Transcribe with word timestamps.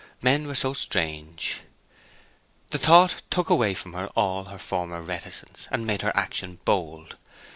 Men 0.23 0.47
were 0.47 0.55
so 0.55 0.73
strange. 0.73 1.61
The 2.71 2.79
thought 2.79 3.21
took 3.29 3.51
away 3.51 3.75
from 3.75 3.93
her 3.93 4.07
all 4.15 4.45
her 4.45 4.57
former 4.57 4.99
reticence, 4.99 5.67
and 5.69 5.85
made 5.85 6.01
her 6.01 6.11
action 6.17 6.59
bold. 6.65 7.17